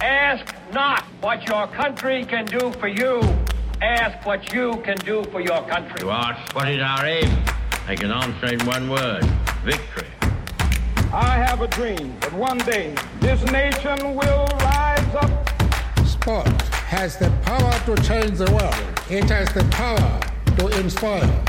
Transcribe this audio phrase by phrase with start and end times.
[0.00, 3.20] Ask not what your country can do for you.
[3.82, 5.96] Ask what you can do for your country.
[6.00, 7.28] You ask what is our aim?
[7.88, 9.24] I can answer in one word
[9.64, 10.06] victory.
[11.12, 15.48] I have a dream that one day this nation will rise up.
[16.06, 16.46] Sport
[16.86, 18.74] has the power to change the world,
[19.10, 20.20] it has the power
[20.58, 21.44] to inspire.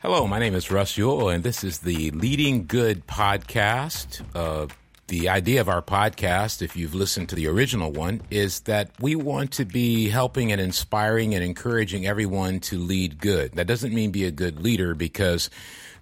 [0.00, 4.22] Hello, my name is Russ Ewell, and this is the Leading Good podcast.
[4.34, 4.68] Uh,
[5.08, 9.14] the idea of our podcast, if you've listened to the original one, is that we
[9.14, 13.52] want to be helping and inspiring and encouraging everyone to lead good.
[13.52, 15.48] That doesn't mean be a good leader because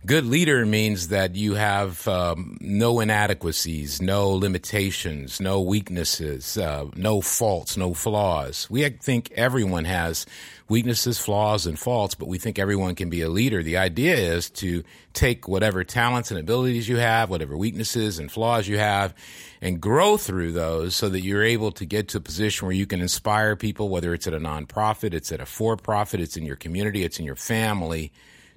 [0.07, 7.21] good leader means that you have um, no inadequacies, no limitations, no weaknesses, uh, no
[7.21, 8.69] faults, no flaws.
[8.69, 10.27] We think everyone has
[10.69, 13.63] weaknesses, flaws, and faults, but we think everyone can be a leader.
[13.63, 14.83] The idea is to
[15.15, 19.15] take whatever talents and abilities you have, whatever weaknesses and flaws you have,
[19.63, 22.87] and grow through those so that you're able to get to a position where you
[22.87, 26.45] can inspire people, whether it's at a nonprofit, it's at a for profit, it's in
[26.45, 28.13] your community, it's in your family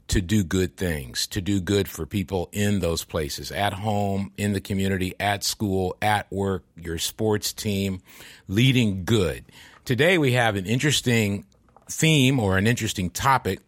[0.08, 4.54] to do good things, to do good for people in those places, at home, in
[4.54, 8.02] the community, at school, at work, your sports team,
[8.48, 9.44] leading good.
[9.86, 11.46] Today we have an interesting
[11.90, 13.60] theme or an interesting topic.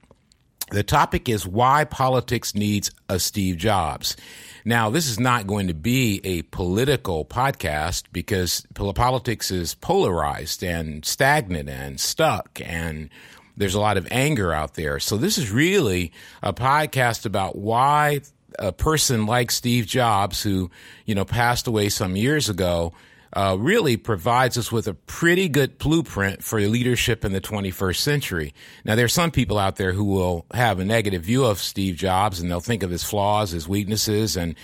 [0.71, 4.15] The topic is why politics needs a Steve Jobs.
[4.65, 11.03] Now, this is not going to be a political podcast because politics is polarized and
[11.03, 13.09] stagnant and stuck and
[13.59, 14.99] there's a lot of anger out there.
[14.99, 18.21] So this is really a podcast about why
[18.57, 20.71] a person like Steve Jobs, who,
[21.05, 22.93] you know, passed away some years ago,
[23.33, 28.53] uh, really provides us with a pretty good blueprint for leadership in the 21st century.
[28.85, 31.95] Now, there are some people out there who will have a negative view of Steve
[31.95, 34.55] Jobs and they'll think of his flaws, his weaknesses, and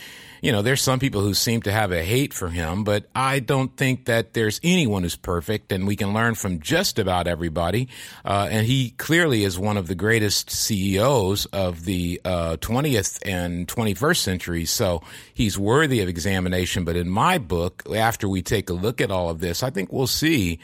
[0.45, 3.39] you know, there's some people who seem to have a hate for him, but I
[3.39, 7.87] don't think that there's anyone who's perfect, and we can learn from just about everybody.
[8.23, 13.67] Uh, and he clearly is one of the greatest CEOs of the uh, 20th and
[13.67, 15.01] 21st century, so
[15.33, 16.85] he's worthy of examination.
[16.85, 19.91] But in my book, after we take a look at all of this, I think
[19.91, 20.59] we'll see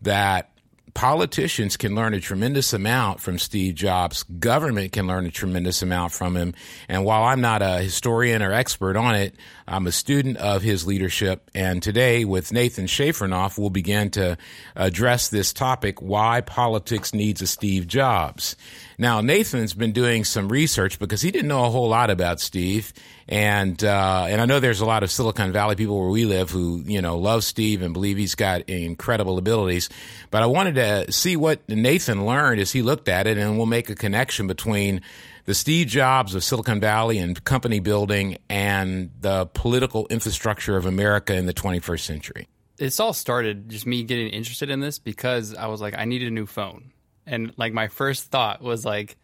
[0.00, 0.55] that
[0.96, 4.22] politicians can learn a tremendous amount from Steve Jobs.
[4.22, 6.54] Government can learn a tremendous amount from him.
[6.88, 9.36] And while I'm not a historian or expert on it,
[9.68, 11.50] I'm a student of his leadership.
[11.54, 14.38] And today, with Nathan Schaffernoff, we'll begin to
[14.74, 18.56] address this topic why politics needs a Steve Jobs.
[18.98, 22.92] Now, Nathan's been doing some research because he didn't know a whole lot about Steve.
[23.28, 26.50] And, uh, and I know there's a lot of Silicon Valley people where we live
[26.50, 29.90] who, you know, love Steve and believe he's got incredible abilities.
[30.30, 33.66] But I wanted to see what Nathan learned as he looked at it, and we'll
[33.66, 35.02] make a connection between
[35.44, 41.34] the Steve Jobs of Silicon Valley and company building and the political infrastructure of America
[41.34, 42.48] in the 21st century.
[42.78, 46.28] It's all started just me getting interested in this because I was like, I needed
[46.28, 46.92] a new phone.
[47.26, 49.16] And like my first thought was like,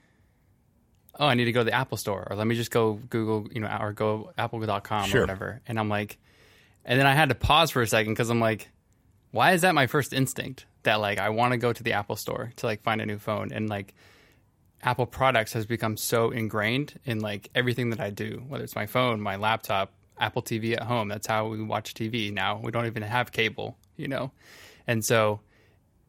[1.18, 3.46] oh, I need to go to the Apple store or let me just go Google,
[3.52, 5.20] you know, or go apple.com Sure.
[5.20, 5.60] or whatever.
[5.66, 6.18] And I'm like,
[6.84, 8.68] and then I had to pause for a second because I'm like,
[9.30, 12.16] why is that my first instinct that like I want to go to the Apple
[12.16, 13.94] store to like find a new phone and like
[14.82, 18.86] Apple products has become so ingrained in like everything that I do, whether it's my
[18.86, 21.08] phone, my laptop, Apple TV at home.
[21.08, 22.58] That's how we watch TV now.
[22.62, 24.32] We don't even have cable, you know?
[24.86, 25.40] And so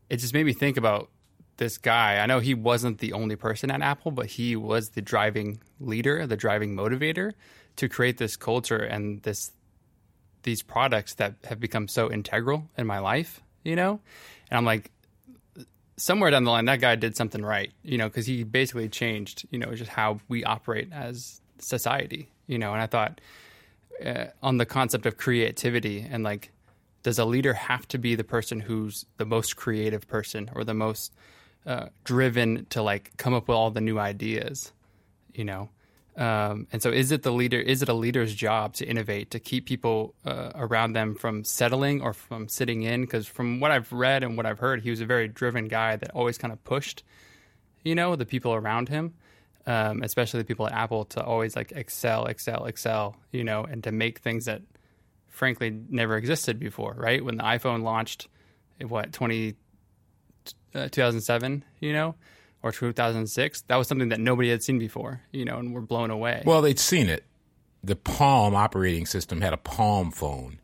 [0.10, 1.10] it just made me think about
[1.58, 2.18] this guy.
[2.18, 6.26] I know he wasn't the only person at Apple, but he was the driving leader,
[6.26, 7.34] the driving motivator
[7.76, 9.52] to create this culture and this
[10.44, 14.02] these products that have become so integral in my life, you know?
[14.52, 14.92] And I'm like
[15.96, 19.46] somewhere down the line that guy did something right, you know, cuz he basically changed,
[19.52, 23.22] you know, just how we operate as society, you know, and I thought
[24.04, 26.52] uh, on the concept of creativity and like
[27.04, 30.74] does a leader have to be the person who's the most creative person or the
[30.74, 31.14] most
[31.66, 34.74] uh, driven to like come up with all the new ideas
[35.34, 35.70] you know?
[36.16, 39.40] Um, and so is it the leader is it a leader's job to innovate to
[39.40, 43.02] keep people uh, around them from settling or from sitting in?
[43.02, 45.96] Because from what i've read and what i've heard he was a very driven guy
[45.96, 47.04] that always kind of pushed
[47.84, 49.16] you know the people around him
[49.66, 53.84] um, especially the people at apple to always like excel excel excel you know and
[53.84, 54.62] to make things that
[55.30, 57.26] frankly never existed before right?
[57.26, 58.28] When the iphone launched
[58.88, 59.56] what 20
[60.76, 62.16] uh, 2007 you know
[62.62, 66.10] or 2006 that was something that nobody had seen before you know and we're blown
[66.12, 67.24] away Well, they'd seen it.
[67.84, 70.60] The Palm operating system had a Palm phone,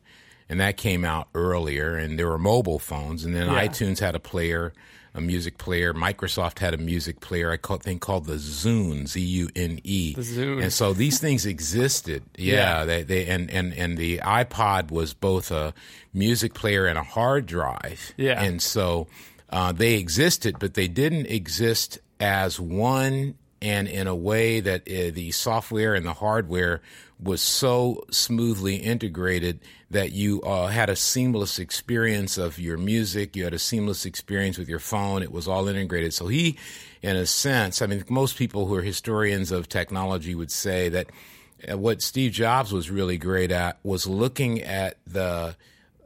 [0.48, 1.94] and that came out earlier.
[1.94, 3.66] And there were mobile phones, and then Yeah.
[3.66, 4.72] iTunes had a player.
[5.12, 5.92] a music player.
[5.92, 10.14] Microsoft had a music player, I call, think called the Zune, Z U N E.
[10.14, 10.62] The Zune.
[10.62, 12.22] And so these things existed.
[12.38, 12.84] Yeah, Yeah.
[12.86, 15.74] they, they and, and and the iPod was both a
[16.14, 18.12] music player and a hard drive.
[18.16, 18.40] Yeah.
[18.40, 19.08] And so
[19.50, 25.10] uh, they existed, but they didn't exist as one and in a way that uh,
[25.12, 26.80] the software and the hardware
[27.18, 29.60] was so smoothly integrated
[29.90, 33.36] that you uh, had a seamless experience of your music.
[33.36, 35.22] You had a seamless experience with your phone.
[35.22, 36.14] It was all integrated.
[36.14, 36.56] So he,
[37.02, 41.08] in a sense, I mean, most people who are historians of technology would say that
[41.70, 45.56] uh, what Steve Jobs was really great at was looking at the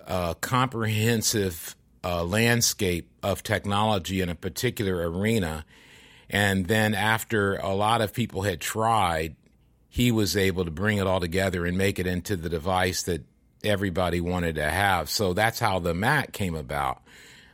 [0.07, 5.65] uh, comprehensive uh, landscape of technology in a particular arena.
[6.29, 9.37] And then after a lot of people had tried,
[9.89, 13.25] he was able to bring it all together and make it into the device that
[13.63, 15.09] everybody wanted to have.
[15.09, 17.03] So that's how the Mac came about.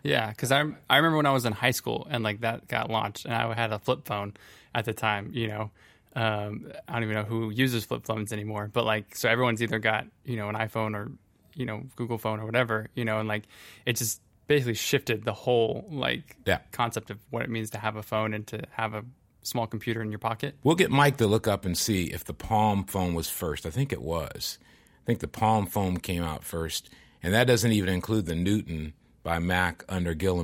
[0.03, 2.91] Yeah, because I I remember when I was in high school and like that got
[2.91, 4.33] launched, and I had a flip phone
[4.75, 5.31] at the time.
[5.35, 5.71] You know,
[6.17, 9.79] um, I don't even know who uses flip phones anymore, but like so everyone's either
[9.79, 11.13] got you know an iPhone or
[11.55, 12.89] you know Google phone or whatever.
[12.95, 13.45] You know, and like
[13.85, 16.59] it just basically shifted the whole like Yeah.
[16.73, 19.05] concept of what it means to have a phone and to have a
[19.43, 20.57] small computer in your pocket.
[20.65, 23.65] We'll get Mike to look up and see if the Palm phone was first.
[23.65, 24.59] I think it was.
[25.03, 26.91] I think the Palm phone came out first,
[27.23, 28.93] and that doesn't even include the Newton
[29.23, 30.43] by Mac under Gil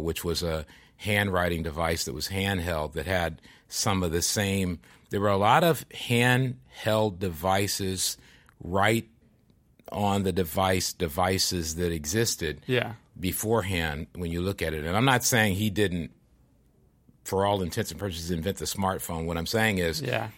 [0.00, 0.64] which was a
[0.96, 4.78] handwriting device that was handheld that had some of the same.
[5.10, 8.16] There were a lot of handheld devices
[8.64, 9.06] right
[9.90, 14.84] on the device devices that existed Yeah, beforehand when you look at it.
[14.84, 16.10] And I'm not saying he didn't,
[17.24, 19.24] for all intents and purposes, invent the smartphone.
[19.24, 20.28] What I'm saying is yeah,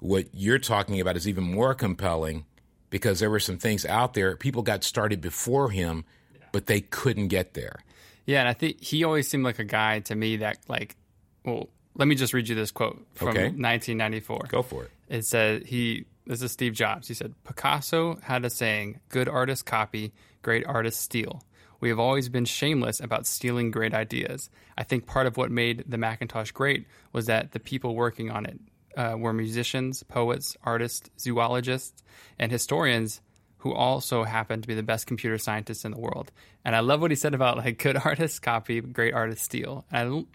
[0.00, 2.46] what you're talking about is even more compelling
[2.90, 4.36] because there were some things out there.
[4.36, 6.04] People got started before him,
[6.50, 7.84] but they couldn't get there.
[8.26, 8.40] yeah.
[8.40, 10.96] And I think he always seemed like a guy to me that like,
[11.44, 13.44] well, let me just read you this quote from Okay.
[13.44, 14.46] 1994.
[14.48, 14.90] Go for it.
[15.08, 17.06] it said he this is Steve Jobs.
[17.06, 21.42] He said Picasso had a saying, "Good artists copy, great artists steal."
[21.80, 24.50] We have always been shameless about stealing great ideas.
[24.78, 28.46] I think part of what made the Macintosh great was that the people working on
[28.46, 28.60] it
[28.96, 32.02] uh, were musicians, poets, artists, zoologists,
[32.38, 33.20] and historians
[33.58, 36.30] who also happened to be the best computer scientists in the world.
[36.64, 39.84] And I love what he said about like good artists copy, great artists steal.
[39.90, 40.26] And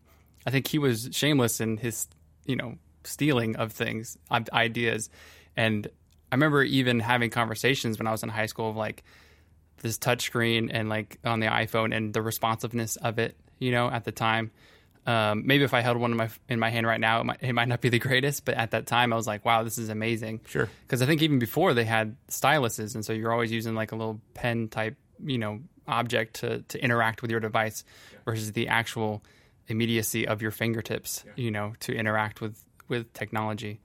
[0.46, 2.08] I, I think he was shameless in his,
[2.46, 4.18] you know, stealing of things,
[4.52, 5.10] ideas.
[5.56, 5.88] And
[6.32, 9.04] I remember even having conversations when I was in high school of like
[9.80, 14.04] this touchscreen and like on the iPhone and the responsiveness of it, you know, at
[14.04, 14.52] the time.
[15.06, 17.38] Um, maybe if I held one in my in my hand right now, it might,
[17.42, 19.78] it might not be the greatest, but at that time, I was like, "Wow, this
[19.78, 20.70] is amazing." Sure.
[20.82, 23.96] Because I think even before they had styluses, and so you're always using like a
[23.96, 27.84] little pen type, you know, object to to interact with your device,
[28.26, 29.24] versus the actual
[29.68, 33.80] immediacy of your fingertips, you know, to interact with with technology.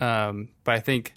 [0.00, 1.14] Um, but I think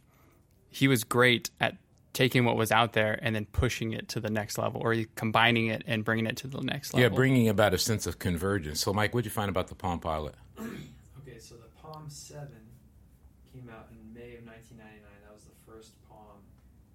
[0.69, 1.77] he was great at
[2.17, 5.67] taking what was out there and then pushing it to the next level, or combining
[5.67, 7.07] it and bringing it to the next level.
[7.07, 8.79] Yeah, bringing about a sense of convergence.
[8.79, 10.35] So, Mike, what'd you find about the Palm Pilot?
[11.21, 12.47] Okay, so the Palm 7
[13.53, 14.95] came out in May of 1999.
[15.27, 16.39] That was the first Palm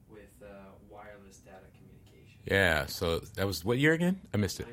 [0.08, 1.91] with uh, wireless data communication.
[2.44, 4.20] Yeah, so that was what year again?
[4.34, 4.66] I missed it.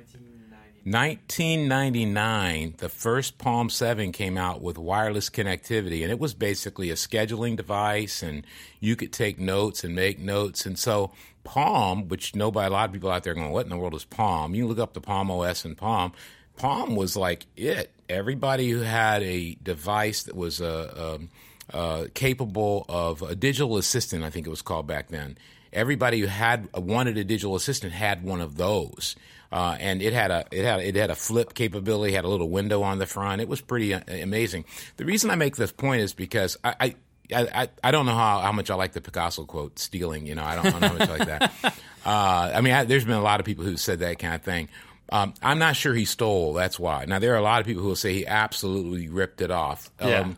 [0.85, 6.95] 1999, the first Palm 7 came out with wireless connectivity, and it was basically a
[6.95, 8.45] scheduling device, and
[8.79, 10.65] you could take notes and make notes.
[10.65, 11.11] And so,
[11.43, 14.05] Palm, which nobody, a lot of people out there going, What in the world is
[14.05, 14.55] Palm?
[14.55, 16.13] You look up the Palm OS and Palm.
[16.57, 17.91] Palm was like it.
[18.07, 21.29] Everybody who had a device that was uh, um,
[21.73, 25.37] uh, capable of a digital assistant, I think it was called back then.
[25.71, 29.15] Everybody who had wanted a digital assistant had one of those,
[29.51, 32.49] uh, and it had a it had it had a flip capability, had a little
[32.49, 33.41] window on the front.
[33.41, 34.65] It was pretty uh, amazing.
[34.97, 36.75] The reason I make this point is because I.
[36.79, 36.95] I
[37.31, 40.25] I, I, don't know how, how much I like the Picasso quote, stealing.
[40.25, 41.75] You know, I don't, I don't know how much I like that.
[42.05, 44.41] Uh, I mean, I, there's been a lot of people who said that kind of
[44.41, 44.69] thing.
[45.11, 46.53] Um, I'm not sure he stole.
[46.53, 47.05] That's why.
[47.05, 49.91] Now, there are a lot of people who will say he absolutely ripped it off.
[49.99, 50.21] Yeah.
[50.21, 50.37] Um,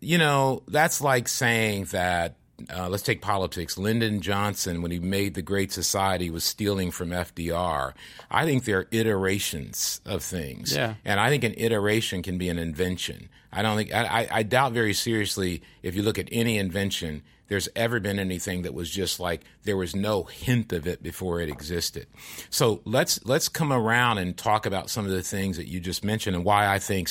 [0.00, 2.36] you know, that's like saying that.
[2.74, 3.76] Uh, let's take politics.
[3.76, 7.92] Lyndon Johnson, when he made the Great Society, was stealing from FDR.
[8.30, 10.94] I think there are iterations of things, Yeah.
[11.04, 13.28] and I think an iteration can be an invention.
[13.52, 17.68] I don't think I, I, doubt very seriously if you look at any invention, there's
[17.76, 21.48] ever been anything that was just like there was no hint of it before it
[21.48, 22.06] existed.
[22.50, 26.04] So let's let's come around and talk about some of the things that you just
[26.04, 27.10] mentioned and why I think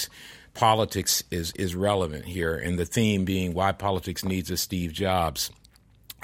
[0.54, 5.52] politics is is relevant here, and the theme being why politics needs a Steve Jobs.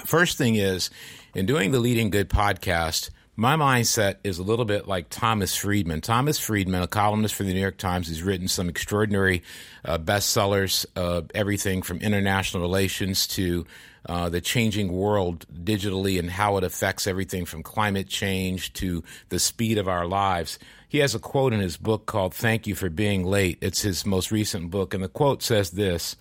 [0.06, 0.90] First thing is,
[1.34, 3.10] in doing the Leading Good podcast,
[3.40, 6.02] My mindset is a little bit like Thomas Friedman.
[6.02, 9.42] Thomas Friedman, a columnist for the New York Times, has written some extraordinary
[9.82, 13.64] uh, bestsellers, uh, everything from international relations to
[14.04, 19.38] uh, the changing world digitally and how it affects everything from climate change to the
[19.38, 20.58] speed of our lives.
[20.90, 23.58] He has a quote in his book called Thank You for Being Late.
[23.60, 26.16] It's his most recent book, and the quote says this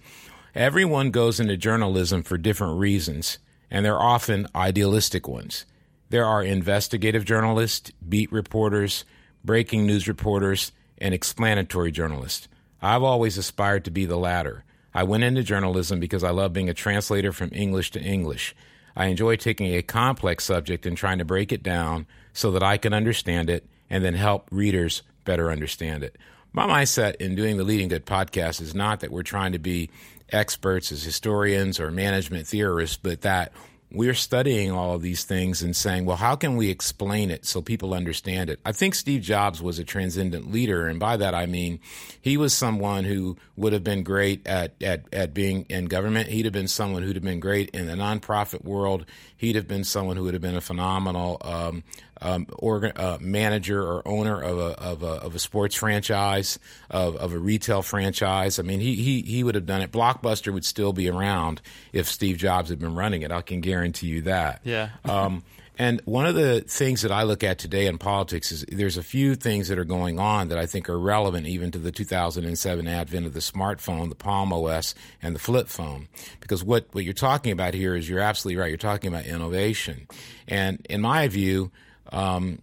[0.53, 3.39] Everyone goes into journalism for different reasons,
[3.71, 5.65] and they're often idealistic ones.
[6.11, 9.05] There are investigative journalists, beat reporters,
[9.43, 12.47] breaking news reporters, and explanatory journalists.
[12.79, 14.65] I've always aspired to be the latter.
[14.93, 18.55] I went into journalism because I love being a translator from English to English.
[18.95, 22.77] I enjoy taking a complex subject and trying to break it down so that I
[22.77, 26.17] can understand it and then help readers better understand it.
[26.51, 29.89] My mindset in doing the Leading Good podcast is not that we're trying to be
[30.31, 33.51] experts as historians or management theorists, but that
[33.91, 37.61] we're studying all of these things and saying, well, how can we explain it so
[37.61, 38.59] people understand it?
[38.63, 41.79] I think Steve Jobs was a transcendent leader, and by that I mean
[42.21, 46.29] he was someone who would have been great at, at, at being in government.
[46.29, 49.05] He'd have been someone who'd have been great in the nonprofit world.
[49.35, 51.83] He'd have been someone who would have been a phenomenal um,
[52.21, 56.59] um, organ, uh, manager or owner of a, of a, of a sports franchise,
[56.89, 58.59] of, of a retail franchise.
[58.59, 59.91] I mean, he, he, he would have done it.
[59.91, 61.61] Blockbuster would still be around
[61.93, 63.31] if Steve Jobs had been running it.
[63.31, 64.61] I can guarantee you that.
[64.63, 64.89] Yeah.
[65.05, 65.43] um,
[65.79, 69.03] and one of the things that I look at today in politics is there's a
[69.03, 72.85] few things that are going on that I think are relevant even to the 2007
[72.85, 76.09] advent of the smartphone, the Palm OS, and the flip phone.
[76.41, 78.67] Because what, what you're talking about here is you're absolutely right.
[78.67, 80.07] You're talking about innovation.
[80.49, 81.71] And in my view,
[82.11, 82.59] um,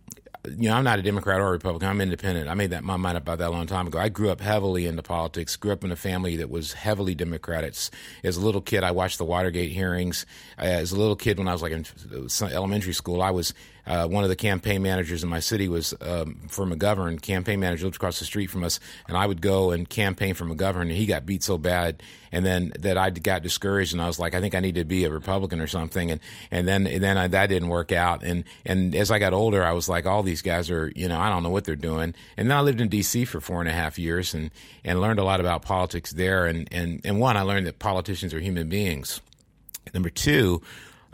[0.57, 1.89] you know, I'm not a Democrat or a Republican.
[1.89, 2.49] I'm independent.
[2.49, 3.99] I made that my mind up about that a long time ago.
[3.99, 5.57] I grew up heavily into politics.
[5.57, 7.75] Grew up in a family that was heavily Democratic.
[8.23, 10.27] As a little kid, I watched the Watergate hearings.
[10.57, 11.85] As a little kid, when I was like in
[12.43, 13.55] elementary school, I was
[13.87, 17.21] uh, one of the campaign managers in my city was um, for McGovern.
[17.21, 20.45] Campaign manager lived across the street from us, and I would go and campaign for
[20.45, 20.83] McGovern.
[20.83, 22.03] And he got beat so bad,
[22.33, 24.85] and then that I got discouraged, and I was like, I think I need to
[24.85, 26.11] be a Republican or something.
[26.11, 28.25] And and then and then I, that didn't work out.
[28.25, 31.21] And and as I got older, I was like, all these guys are, you know,
[31.21, 32.15] I don't know what they're doing.
[32.37, 33.25] And then I lived in D.C.
[33.25, 34.51] for four and a half years, and
[34.85, 36.47] and learned a lot about politics there.
[36.47, 39.21] And and and one, I learned that politicians are human beings.
[39.95, 40.63] Number two,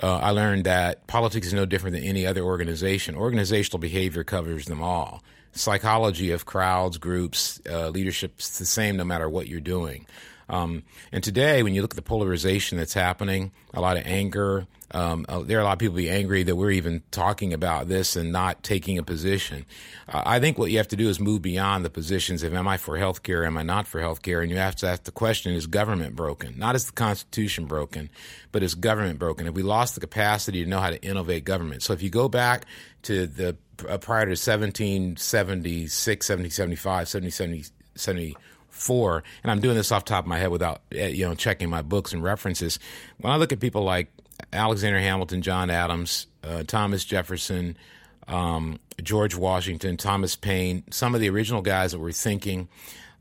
[0.03, 3.15] uh, I learned that politics is no different than any other organization.
[3.15, 5.23] Organizational behavior covers them all.
[5.53, 10.07] Psychology of crowds, groups, uh, leadership is the same no matter what you're doing.
[10.49, 10.83] Um,
[11.13, 15.25] and today, when you look at the polarization that's happening, a lot of anger, um,
[15.29, 18.15] uh, there are a lot of people be angry that we're even talking about this
[18.15, 19.65] and not taking a position.
[20.09, 22.69] Uh, I think what you have to do is move beyond the positions of am
[22.69, 25.05] I for health care, am I not for health care, and you have to ask
[25.05, 26.59] the question: Is government broken?
[26.59, 28.11] Not is the Constitution broken,
[28.53, 29.47] but is government broken?
[29.47, 31.83] Have we lost the capacity to know how to innovate government?
[31.83, 32.67] So if you go back
[33.03, 33.57] to the
[33.89, 38.37] uh, prior to 1776, 1775, 1770,
[38.69, 41.71] four, and I'm doing this off top of my head without uh, you know checking
[41.71, 42.79] my books and references.
[43.19, 44.13] When I look at people like
[44.53, 47.77] Alexander Hamilton, John Adams, uh, Thomas Jefferson,
[48.29, 52.69] um, George Washington, Thomas Paine, some of the original guys that were thinking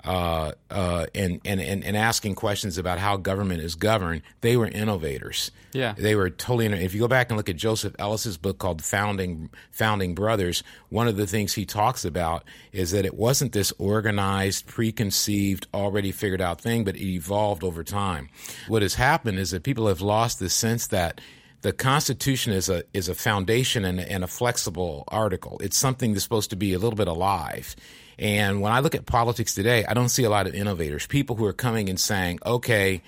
[0.04, 4.68] uh, uh, and, and, and, and asking questions about how government is governed, they were
[4.68, 5.52] innovators.
[5.74, 5.94] Yeah.
[5.98, 9.50] They were totally, if you go back and look at Joseph Ellis's book called Founding,
[9.72, 14.68] Founding Brothers, one of the things he talks about is that it wasn't this organized,
[14.68, 18.30] preconceived, already figured out thing, but it evolved over time.
[18.68, 21.22] What has happened is that people have lost the sense that
[21.62, 25.60] the Constitution is a is a foundation and, and, a flexible article.
[25.64, 27.76] It's something that's supposed to be a little bit alive.
[28.20, 31.36] And when I look at politics today, I don't see a lot of innovators, people
[31.36, 33.02] who are coming and saying, okay,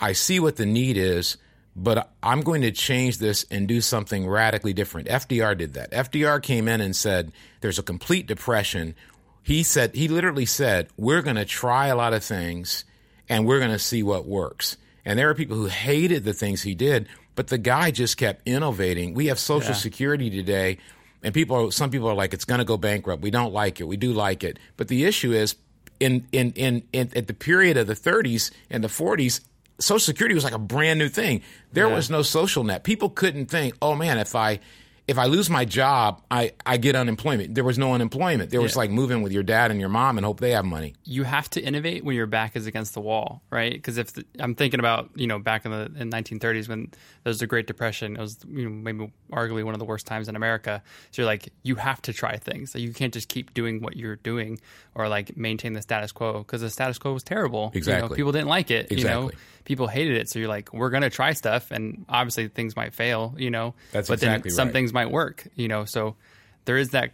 [0.00, 1.36] I see what the need is,
[1.74, 5.08] but I'm going to change this and do something radically different.
[5.08, 5.92] FDR did that.
[5.92, 8.94] FDR came in and said, there's a complete depression.
[9.42, 12.84] He said, he literally said, we're going to try a lot of things
[13.28, 14.76] and we're going to see what works.
[15.04, 18.46] And there are people who hated the things he did, but the guy just kept
[18.48, 19.14] innovating.
[19.14, 19.76] We have Social yeah.
[19.76, 20.78] Security today
[21.26, 23.20] and people are, some people are like it's going to go bankrupt.
[23.20, 23.88] We don't like it.
[23.88, 24.60] We do like it.
[24.76, 25.56] But the issue is
[25.98, 29.40] in, in in in at the period of the 30s and the 40s
[29.80, 31.42] social security was like a brand new thing.
[31.72, 31.96] There yeah.
[31.96, 32.84] was no social net.
[32.84, 34.60] People couldn't think oh man if i
[35.08, 37.54] if I lose my job, I, I get unemployment.
[37.54, 38.50] There was no unemployment.
[38.50, 38.78] There was yeah.
[38.78, 40.94] like moving with your dad and your mom and hope they have money.
[41.04, 43.72] You have to innovate when your back is against the wall, right?
[43.72, 46.90] Because if the, I'm thinking about you know back in the in 1930s when
[47.22, 50.06] there was the Great Depression, it was you know maybe arguably one of the worst
[50.06, 50.82] times in America.
[51.12, 52.74] So you're like you have to try things.
[52.74, 54.58] you can't just keep doing what you're doing
[54.96, 57.70] or like maintain the status quo because the status quo was terrible.
[57.74, 58.02] Exactly.
[58.02, 58.90] You know, people didn't like it.
[58.90, 59.00] Exactly.
[59.00, 59.30] You know,
[59.66, 60.30] people hated it.
[60.30, 63.34] So you're like, we're gonna try stuff, and obviously things might fail.
[63.36, 64.72] You know, that's but exactly then some right.
[64.72, 65.46] things might work.
[65.56, 66.16] You know, so
[66.64, 67.12] there is that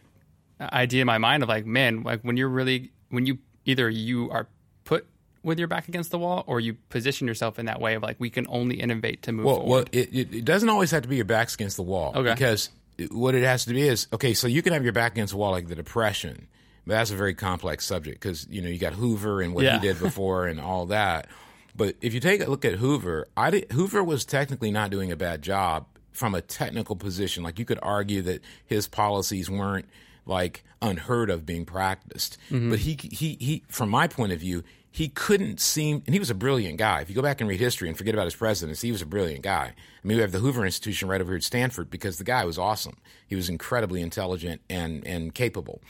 [0.61, 4.31] idea in my mind of like, man, like when you're really when you either you
[4.31, 4.47] are
[4.85, 5.07] put
[5.43, 8.17] with your back against the wall or you position yourself in that way of like
[8.21, 9.71] we can only innovate to move Well, forward.
[9.71, 12.13] well it, it, it doesn't always have to be your back's against the wall.
[12.15, 12.33] Okay.
[12.33, 12.71] Because
[13.11, 14.35] what it has to be is okay.
[14.35, 16.47] So you can have your back against the wall, like the depression,
[16.87, 19.81] but that's a very complex subject because you know you got Hoover and what Yeah.
[19.81, 21.27] he did before and all that.
[21.75, 25.11] But if you take a look at Hoover, I did, Hoover was technically not doing
[25.11, 27.43] a bad job from a technical position.
[27.43, 29.87] Like you could argue that his policies weren't
[30.27, 32.71] like unheard of being practiced, mm-hmm.
[32.71, 34.63] but he he he from my point of view.
[34.95, 37.01] He couldn't seem, and he was a brilliant guy.
[37.01, 39.07] If you go back and read history and forget about his presidency, he was a
[39.07, 39.73] brilliant guy.
[39.73, 42.45] I mean, we have the Hoover Institution right over here at Stanford because the guy
[42.45, 42.99] was awesome.
[43.27, 45.81] He was incredibly intelligent and and capable.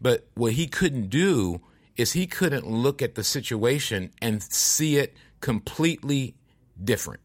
[0.00, 1.60] But what he couldn't do
[1.96, 6.34] is he couldn't look at the situation and see it completely
[6.82, 7.20] different.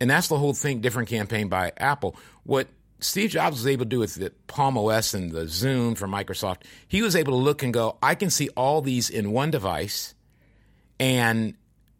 [0.00, 2.16] And that's the whole thing, different campaign by Apple.
[2.42, 2.66] What
[2.98, 6.62] Steve Jobs was able to do with the Palm OS and the Zune from Microsoft,
[6.88, 10.14] he was able to look and go, I can see all these in one device,
[10.98, 11.54] and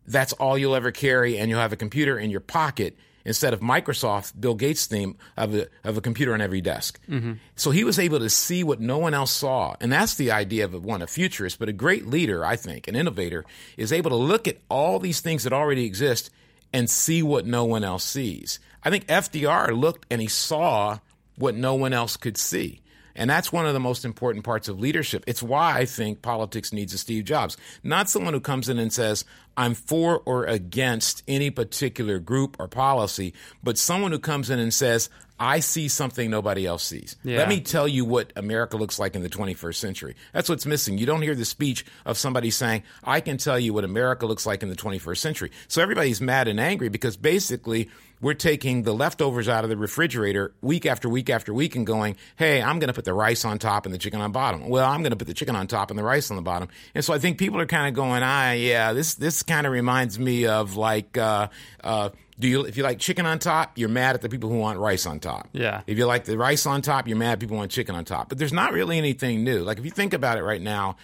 [0.07, 3.61] that's all you'll ever carry, and you'll have a computer in your pocket instead of
[3.61, 7.01] Microsoft, Bill Gates' theme of a, of a computer on every desk.
[7.09, 7.35] Mm-hmm.
[7.57, 9.75] So he was able to see what no one else saw.
[9.81, 12.97] And that's the idea of one, a futurist, but a great leader, I think, an
[12.97, 13.45] innovator,
[13.77, 16.31] is able to look at all these things that already exist
[16.73, 18.59] and see what no one else sees.
[18.83, 20.99] I think FDR looked and he saw
[21.37, 22.81] what no one else could see.
[23.17, 25.25] And that's one of the most important parts of leadership.
[25.27, 27.57] It's why I think politics needs a Steve Jobs.
[27.83, 29.25] Not someone who comes in and says,
[29.57, 34.75] I'm for or against any particular group or policy, but someone who comes in and
[34.75, 37.17] says, I see something nobody else sees.
[37.25, 37.39] Yeah.
[37.39, 40.17] Let me tell you what America looks like in the 21st century.
[40.33, 40.97] That's what's missing.
[40.97, 44.47] You don't hear the speech of somebody saying, I can tell you what America looks
[44.47, 45.51] like in the 21st century.
[45.67, 47.91] So everybody's mad and angry because basically
[48.21, 52.17] we're taking the leftovers out of the refrigerator week after week after week and going,
[52.37, 54.69] hey, I'm going to put the rice on top and the chicken on bottom.
[54.69, 56.69] Well, I'm going to put the chicken on top and the rice on the bottom.
[56.95, 59.73] And so I think people are kind of going, ah, yeah, this, this kind of
[59.73, 61.49] reminds me of like, uh,
[61.83, 64.59] uh, do you, if you like chicken on top, you're mad at the people who
[64.59, 65.49] want rice on top.
[65.53, 65.83] Yeah.
[65.87, 68.29] If you like the rice on top, you're mad people want chicken on top.
[68.29, 69.63] But there's not really anything new.
[69.63, 70.97] Like if you think about it right now,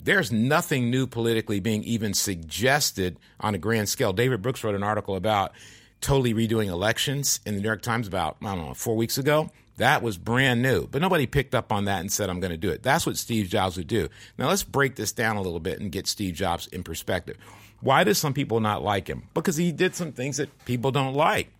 [0.00, 4.12] there's nothing new politically being even suggested on a grand scale.
[4.12, 5.52] David Brooks wrote an article about
[6.00, 9.50] totally redoing elections in the New York Times about, I don't know, four weeks ago.
[9.78, 12.56] That was brand new, but nobody picked up on that and said, I'm going to
[12.56, 12.82] do it.
[12.82, 14.08] That's what Steve Jobs would do.
[14.36, 17.36] Now let's break this down a little bit and get Steve Jobs in perspective.
[17.80, 19.28] Why do some people not like him?
[19.34, 21.52] Because he did some things that people don't like.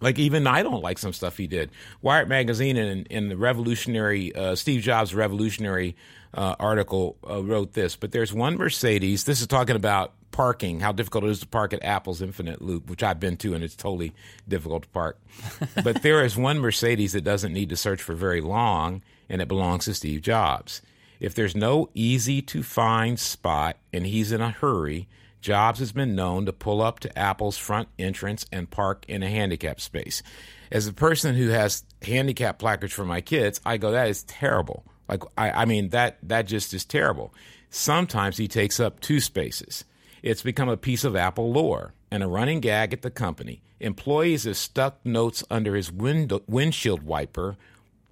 [0.00, 1.70] Like even I don't like some stuff he did.
[2.02, 5.96] Wired magazine in, in the revolutionary uh, Steve Jobs revolutionary
[6.34, 7.96] uh, article uh, wrote this.
[7.96, 9.24] But there's one Mercedes.
[9.24, 12.90] This is talking about parking, how difficult it is to park at Apple's Infinite Loop,
[12.90, 14.12] which I've been to, and it's totally
[14.46, 15.18] difficult to park.
[15.82, 19.48] but there is one Mercedes that doesn't need to search for very long, and it
[19.48, 20.82] belongs to Steve Jobs.
[21.20, 25.08] If there's no easy to find spot and he's in a hurry,
[25.40, 29.30] Jobs has been known to pull up to Apple's front entrance and park in a
[29.30, 30.22] handicap space.
[30.70, 34.84] As a person who has handicap placards for my kids, I go, that is terrible.
[35.08, 37.32] Like, I, I mean, that, that just is terrible.
[37.70, 39.86] Sometimes he takes up two spaces.
[40.22, 43.62] It's become a piece of Apple lore and a running gag at the company.
[43.80, 47.56] Employees have stuck notes under his window, windshield wiper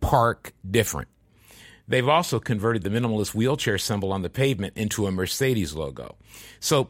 [0.01, 1.09] park different.
[1.89, 6.17] They've also converted the minimalist wheelchair symbol on the pavement into a Mercedes logo.
[6.61, 6.89] So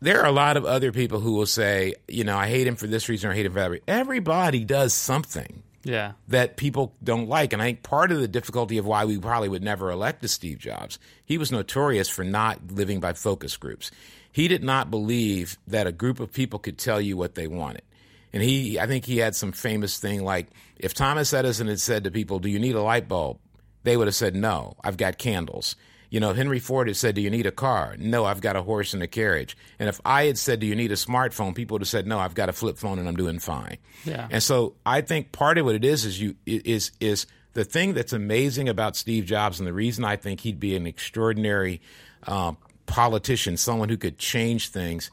[0.00, 2.76] there are a lot of other people who will say, you know, I hate him
[2.76, 3.84] for this reason or I hate him for that reason.
[3.88, 6.12] Everybody does something Yeah.
[6.28, 7.52] that people don't like.
[7.54, 10.28] And I think part of the difficulty of why we probably would never elect a
[10.28, 13.90] Steve Jobs, he was notorious for not living by focus groups.
[14.32, 17.82] He did not believe that a group of people could tell you what they wanted.
[18.32, 22.04] And he, I think he had some famous thing like if Thomas Edison had said
[22.04, 23.38] to people, Do you need a light bulb?
[23.82, 25.74] They would have said, No, I've got candles.
[26.10, 27.96] You know, Henry Ford had said, Do you need a car?
[27.98, 29.56] No, I've got a horse and a carriage.
[29.78, 31.54] And if I had said, Do you need a smartphone?
[31.54, 33.78] People would have said, No, I've got a flip phone and I'm doing fine.
[34.04, 34.28] Yeah.
[34.30, 37.94] And so I think part of what it is is you is is the thing
[37.94, 41.80] that's amazing about Steve Jobs and the reason I think he'd be an extraordinary
[42.26, 42.56] um,
[42.90, 45.10] politician, someone who could change things,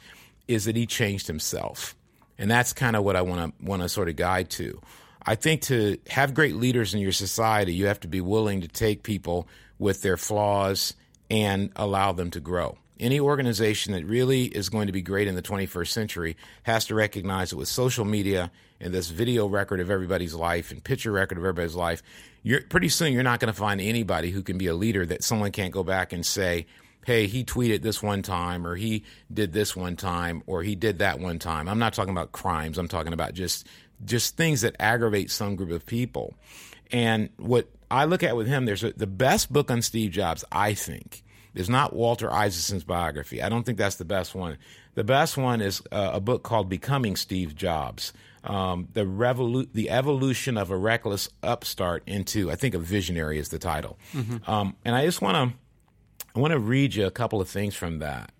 [0.48, 1.96] is that he changed himself.
[2.38, 4.82] And that's kind of what I want to want to sort of guide to.
[5.26, 8.68] I think to have great leaders in your society, you have to be willing to
[8.68, 10.94] take people with their flaws
[11.30, 12.78] and allow them to grow.
[13.00, 16.96] Any organization that really is going to be great in the 21st century has to
[16.96, 21.38] recognize that with social media and this video record of everybody's life and picture record
[21.38, 22.02] of everybody's life,
[22.42, 25.24] you're pretty soon you're not going to find anybody who can be a leader that
[25.24, 26.66] someone can't go back and say,
[27.08, 31.00] hey, he tweeted this one time, or he did this one time, or he did
[31.00, 31.70] that one time.
[31.70, 32.78] I'm not talking about crimes.
[32.78, 33.66] I'm talking about just
[34.04, 36.36] just things that aggravate some group of people.
[36.92, 40.44] And what I look at with him, there's a, the best book on Steve Jobs,
[40.52, 41.24] I think,
[41.56, 43.42] is not Walter Isaacson's biography.
[43.42, 44.58] I don't think that's the best one.
[44.96, 48.12] The best one is uh, a book called Becoming Steve Jobs.
[48.44, 53.48] Um, the revolu- the evolution of a reckless upstart into I think a visionary is
[53.48, 53.98] the title,
[54.46, 55.58] um, and I just want to
[56.38, 58.32] I want to read you a couple of things from that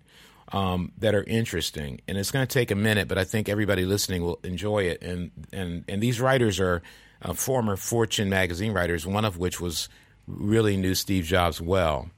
[0.52, 3.84] um, that are interesting, and it's going to take a minute, but I think everybody
[3.84, 5.02] listening will enjoy it.
[5.02, 6.80] And and and these writers are
[7.22, 9.88] uh, former Fortune magazine writers, one of which was
[10.28, 12.08] really knew Steve Jobs well.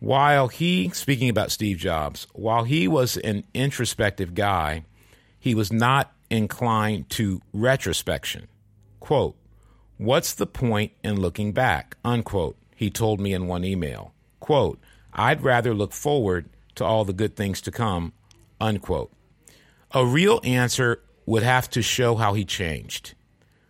[0.00, 4.82] While he, speaking about Steve Jobs, while he was an introspective guy,
[5.38, 8.48] he was not inclined to retrospection.
[8.98, 9.36] Quote,
[9.96, 11.96] What's the point in looking back?
[12.04, 12.56] Unquote.
[12.74, 14.12] He told me in one email.
[14.40, 14.80] Quote,
[15.14, 18.12] I'd rather look forward to all the good things to come.
[18.60, 19.12] Unquote.
[19.92, 23.14] A real answer would have to show how he changed,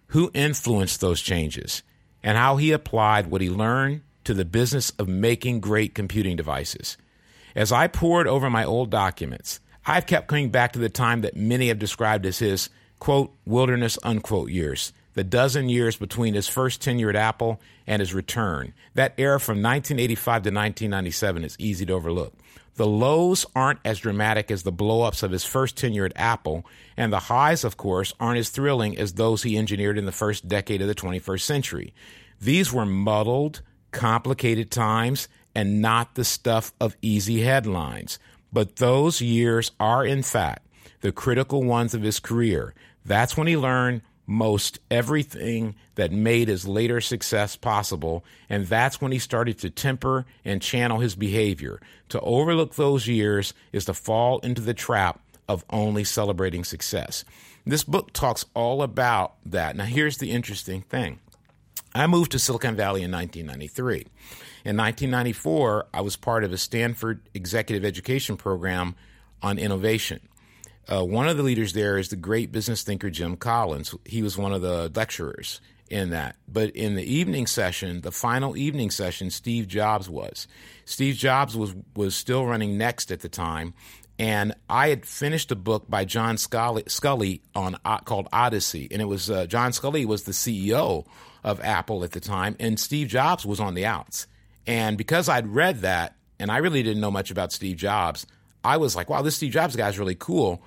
[0.09, 1.83] who influenced those changes,
[2.23, 6.97] and how he applied what he learned to the business of making great computing devices.
[7.55, 11.37] As I pored over my old documents, I've kept coming back to the time that
[11.37, 16.81] many have described as his, quote, wilderness, unquote years, the dozen years between his first
[16.81, 18.75] tenure at Apple and his return.
[18.95, 22.35] That era from 1985 to 1997 is easy to overlook.
[22.77, 27.13] The lows aren't as dramatic as the blowups of his first tenure at Apple, and
[27.13, 30.83] the highs, of course, aren't as thrilling as those he engineered in the first decade
[30.83, 31.95] of the 21st century.
[32.41, 38.19] These were muddled, complicated times and not the stuff of easy headlines.
[38.53, 40.67] But those years are, in fact,
[41.01, 42.75] the critical ones of his career.
[43.05, 49.13] That's when he learned most everything that made his later success possible, and that's when
[49.13, 51.81] he started to temper and channel his behavior.
[52.11, 57.25] To overlook those years is to fall into the trap of only celebrating success.
[57.67, 59.77] This book talks all about that.
[59.77, 61.19] Now, here's the interesting thing
[61.95, 64.07] I moved to Silicon Valley in 1993.
[64.65, 68.97] In 1994, I was part of a Stanford executive education program
[69.43, 70.21] on innovation.
[70.91, 73.95] Uh, one of the leaders there is the great business thinker Jim Collins.
[74.05, 76.37] He was one of the lecturers in that.
[76.49, 80.47] But in the evening session, the final evening session, Steve Jobs was.
[80.85, 83.75] Steve Jobs was was still running Next at the time,
[84.19, 89.01] and I had finished a book by John Sculley, Sculley on uh, called Odyssey, and
[89.01, 91.07] it was uh, John Sculley was the CEO
[91.43, 94.27] of Apple at the time, and Steve Jobs was on the outs.
[94.67, 98.27] And because I'd read that, and I really didn't know much about Steve Jobs,
[98.63, 100.63] I was like, "Wow, this Steve Jobs guy is really cool."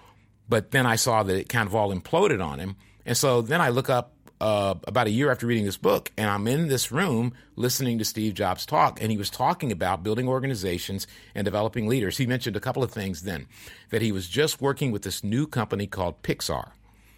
[0.50, 3.62] But then I saw that it kind of all imploded on him, and so then
[3.62, 6.92] I look up uh, about a year after reading this book, and I'm in this
[6.92, 11.88] room listening to Steve Jobs talk, and he was talking about building organizations and developing
[11.88, 12.18] leaders.
[12.18, 13.48] He mentioned a couple of things then
[13.90, 16.72] that he was just working with this new company called Pixar,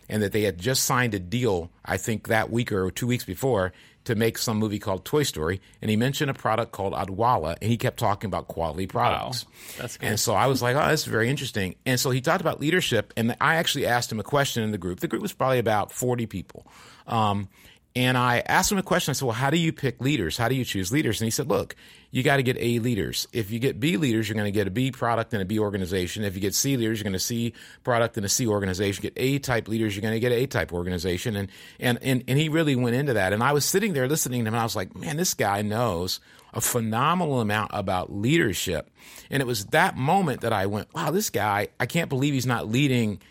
[0.08, 3.26] and that they had just signed a deal, I think that week or two weeks
[3.26, 3.74] before,
[4.06, 5.62] to make some movie called Toy Story.
[5.82, 9.46] And he mentioned a product called Adwala, and he kept talking about quality products.
[9.78, 10.10] That's cool.
[10.10, 11.76] And so I was like, oh, that's very interesting.
[11.86, 14.78] And so he talked about leadership, and I actually asked him a question in the
[14.78, 15.00] group.
[15.00, 16.66] The group was probably about 40 people.
[17.08, 17.50] Um,
[17.96, 19.12] and I asked him a question.
[19.12, 20.38] I said, Well, how do you pick leaders?
[20.38, 21.20] How do you choose leaders?
[21.22, 21.76] And he said, Look,
[22.12, 23.28] you got to get A leaders.
[23.34, 25.60] If you get B leaders, you're going to get a B product and a B
[25.60, 26.24] organization.
[26.24, 29.02] If you get C leaders, you're going to C product and a C organization.
[29.04, 31.36] Get A type leaders, you're going to get A type organization.
[31.36, 33.32] And, and, and, and he really went into that.
[33.34, 35.62] And I was sitting there listening to him, and I was like, Man, this guy
[35.62, 36.20] knows
[36.52, 38.90] a phenomenal amount about leadership.
[39.30, 42.48] And it was that moment that I went, Wow, this guy, I can't believe he's
[42.48, 43.22] not leading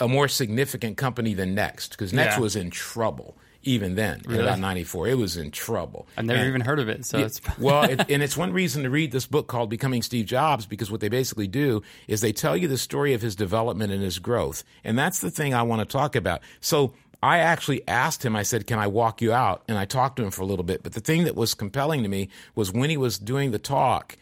[0.00, 2.40] a more significant company than Next, because Next Yeah.
[2.40, 6.48] was in trouble even then in about 94 it was in trouble I've never And-
[6.48, 9.12] even heard of it, so Yeah, it's well, it, and it's one reason to read
[9.12, 12.68] this book called Becoming Steve Jobs because what they basically do is they tell you
[12.68, 14.64] the story of his development and his growth.
[14.84, 16.40] And that's the thing I want to talk about.
[16.60, 19.62] So I actually asked him, I said, Can I walk you out?
[19.68, 20.82] And I talked to him for a little bit.
[20.82, 24.16] But the thing that was compelling to me was when he was doing the talk,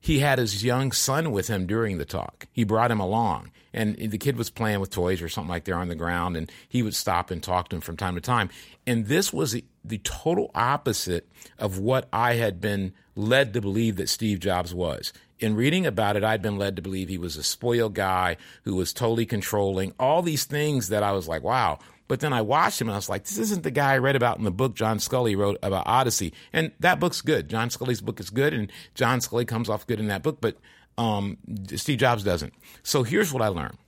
[0.00, 2.46] he had his young son with him during the talk.
[2.52, 3.50] He brought him along.
[3.74, 6.50] And the kid was playing with toys or something like that on the ground, and
[6.68, 8.50] he would stop and talk to him from time to time.
[8.86, 13.96] And this was the, the total opposite of what I had been led to believe
[13.96, 15.12] that Steve Jobs was.
[15.38, 18.76] In reading about it, I'd been led to believe he was a spoiled guy who
[18.76, 21.78] was totally controlling, all these things that I was like, wow.
[22.08, 24.16] But then I watched him and I was like, this isn't the guy I read
[24.16, 26.32] about in the book John Sculley wrote about Odyssey.
[26.52, 27.48] And that book's good.
[27.48, 30.58] John Sculley's book is good, and John Sculley comes off good in that book, but
[30.98, 31.38] um,
[31.74, 32.54] Steve Jobs doesn't.
[32.82, 33.78] So here's what I learned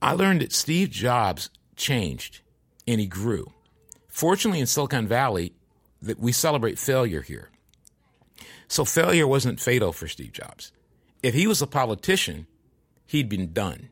[0.00, 2.40] I learned that Steve Jobs changed
[2.86, 3.52] and he grew.
[4.08, 5.54] Fortunately, in Silicon Valley,
[6.02, 7.50] that we celebrate failure here.
[8.68, 10.72] So failure wasn't fatal for Steve Jobs.
[11.22, 12.46] If he was a politician,
[13.06, 13.90] he'd been done.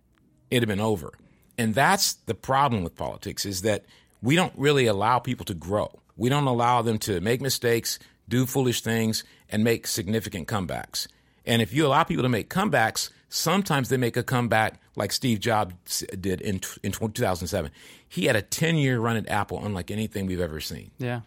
[0.51, 1.13] It'd have been over.
[1.57, 3.85] And that's the problem with politics is that
[4.23, 6.01] we don't really allow people to grow.
[6.17, 7.99] We don't allow them to make mistakes,
[8.29, 11.07] do foolish things, and make significant comebacks.
[11.47, 15.41] And if you allow people to make comebacks, sometimes they make a comeback like Steve
[15.41, 17.71] Jobs did in, in 2007.
[18.09, 21.21] He had a 10 year run at Apple, unlike anything we've ever seen Yeah.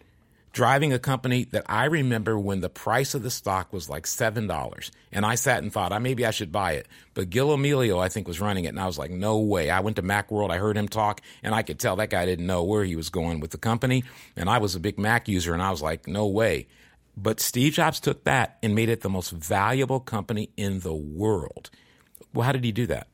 [0.52, 4.46] driving a company that I remember when the price of the stock was like seven
[4.46, 6.86] dollars, and I sat and thought, I maybe I should buy it.
[7.14, 9.70] But Gil Amelio, I think, was running it, and I was like, no way.
[9.70, 12.46] I went to MacWorld, I heard him talk, and I could tell that guy didn't
[12.46, 14.04] know where he was going with the company.
[14.36, 16.68] And I was a big Mac user, and I was like, no way.
[17.16, 21.70] But Steve Jobs took that and made it the most valuable company in the world.
[22.32, 23.06] Well, how did he do that?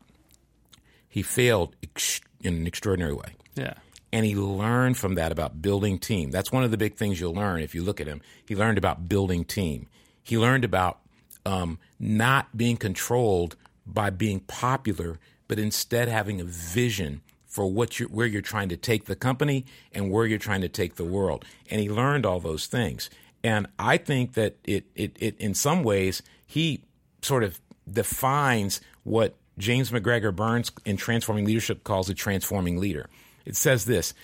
[1.08, 3.74] He failed ex- in an extraordinary way Yeah.
[4.12, 6.30] and he learned from that about building team.
[6.30, 8.20] That's one of the big things you'll learn if you look at him.
[8.46, 9.88] He learned about building team.
[10.22, 11.00] He learned about
[11.44, 18.06] um, not being controlled by being popular, but instead having a vision for what you
[18.06, 21.44] where you're trying to take the company and where you're trying to take the world.
[21.68, 23.10] And he learned all those things.
[23.42, 26.84] And I think that it, it, it in some ways, he
[27.22, 33.08] sort of defines what James MacGregor Burns in Transforming Leadership calls a transforming leader.
[33.44, 34.14] It says this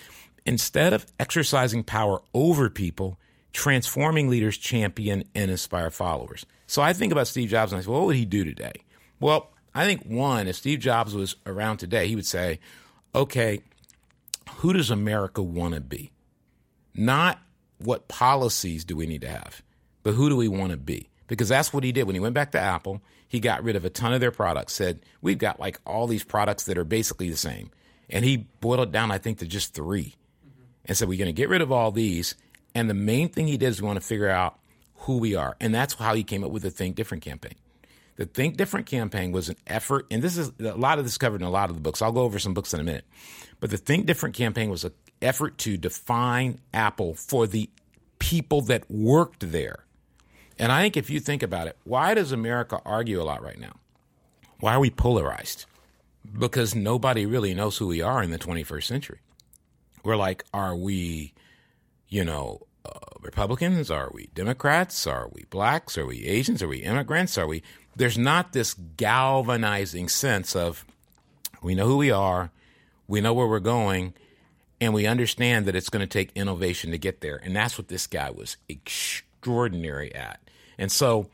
[0.45, 3.19] instead of exercising power over people,
[3.53, 6.45] transforming leaders champion and inspire followers.
[6.67, 8.73] So I think about Steve Jobs and I say, what would he do today?
[9.19, 12.59] Well, I think one, if Steve Jobs was around today, he would say,
[13.13, 13.61] okay,
[14.57, 16.11] who does America want to be?
[16.95, 17.39] Not
[17.79, 19.61] what policies do we need to have,
[20.03, 21.09] but who do we want to be?
[21.27, 23.01] Because that's what he did when he went back to Apple.
[23.27, 26.23] He got rid of a ton of their products, said, We've got like all these
[26.23, 27.71] products that are basically the same.
[28.09, 30.15] And he boiled it down, I think, to just 3
[30.85, 32.35] and said, We're going to get rid of all these.
[32.73, 34.57] And the main thing he did is we want to figure out
[34.99, 35.55] who we are.
[35.59, 37.55] And that's how he came up with the Think Different campaign.
[38.15, 41.41] The Think Different campaign was an effort, and this is a lot of this covered
[41.41, 42.01] in a lot of the books.
[42.01, 43.05] I'll go over some books in a minute.
[43.59, 47.69] But the Think Different campaign was an effort to define Apple for the
[48.19, 49.85] people that worked there.
[50.59, 53.59] And I think if you think about it, why does America argue a lot right
[53.59, 53.75] now?
[54.59, 55.65] Why are we polarized?
[56.37, 59.19] Because nobody really knows who we are in the 21st century.
[60.03, 61.33] We're like, are we,
[62.09, 63.91] you know, uh, Republicans?
[63.91, 65.05] Are we Democrats?
[65.05, 65.97] Are we blacks?
[65.97, 66.63] Are we Asians?
[66.63, 67.37] Are we immigrants?
[67.37, 67.61] Are we?
[67.95, 70.85] There's not this galvanizing sense of
[71.61, 72.51] we know who we are,
[73.07, 74.13] we know where we're going,
[74.79, 77.37] and we understand that it's going to take innovation to get there.
[77.37, 80.39] And that's what this guy was extraordinary at.
[80.77, 81.29] And so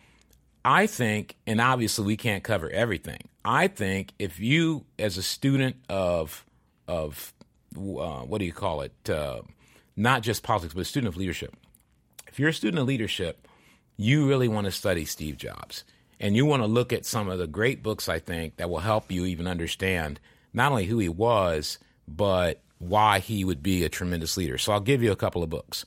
[0.64, 3.28] I think, and obviously we can't cover everything.
[3.44, 6.46] I think if you, as a student of
[6.88, 7.34] of
[7.76, 9.42] uh, what do you call it, uh,
[9.96, 11.56] not just politics, but a student of leadership,
[12.28, 13.48] if you're a student of leadership,
[13.98, 15.84] you really want to study Steve Jobs,
[16.20, 18.80] and you want to look at some of the great books I think that will
[18.80, 20.20] help you even understand
[20.54, 24.58] not only who he was, but why he would be a tremendous leader.
[24.58, 25.86] So I'll give you a couple of books.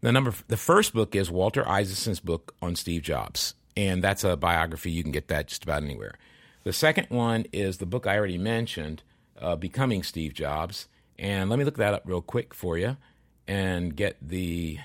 [0.00, 4.36] The number, the first book is Walter Isaacson's book on Steve Jobs, and that's a
[4.36, 4.92] biography.
[4.92, 6.14] You can get that just about anywhere.
[6.62, 9.02] The second one is the book I already mentioned,
[9.40, 10.86] uh, Becoming Steve Jobs,
[11.18, 12.96] and let me look that up real quick for you
[13.48, 14.78] and get the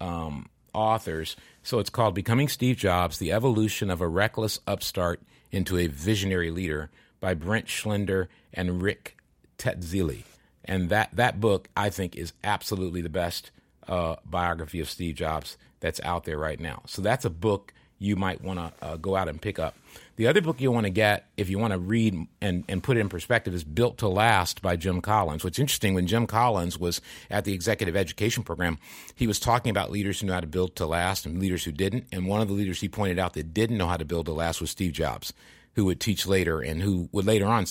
[0.00, 1.34] um, authors.
[1.62, 5.20] So it's called Becoming Steve Jobs: The Evolution of a Reckless Upstart
[5.50, 9.16] into a Visionary Leader by Brent Schlender and Rick
[9.58, 10.24] Tetzeli.
[10.64, 13.50] And that that book I think is absolutely the best
[13.88, 16.82] uh, biography of Steve Jobs that's out there right now.
[16.86, 19.76] So that's a book you might want to uh, go out and pick up.
[20.16, 22.96] The other book you want to get, if you want to read and, and put
[22.96, 25.42] it in perspective, is Built to Last by Jim Collins.
[25.42, 27.00] What's interesting, when Jim Collins was
[27.30, 28.78] at the executive education program,
[29.14, 31.72] he was talking about leaders who knew how to build to last and leaders who
[31.72, 32.06] didn't.
[32.12, 34.32] And one of the leaders he pointed out that didn't know how to build to
[34.32, 35.32] last was Steve Jobs,
[35.74, 37.66] who would teach later and who would later on,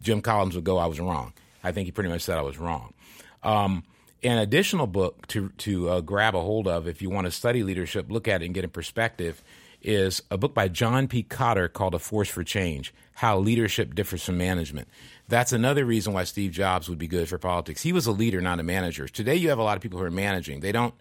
[0.00, 1.32] Jim Collins would go, I was wrong.
[1.64, 2.94] I think he pretty much said I was wrong.
[3.42, 3.82] Um,
[4.22, 7.62] an additional book to to uh, grab a hold of if you want to study
[7.62, 9.42] leadership, look at it and get in perspective
[9.84, 11.22] is a book by John P.
[11.22, 14.88] Kotter called A Force for Change How Leadership Differs from Management.
[15.28, 17.82] That's another reason why Steve Jobs would be good for politics.
[17.82, 19.06] He was a leader, not a manager.
[19.06, 20.60] Today, you have a lot of people who are managing.
[20.60, 20.94] They don't,